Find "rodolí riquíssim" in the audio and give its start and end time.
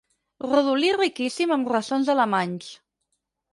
0.45-1.55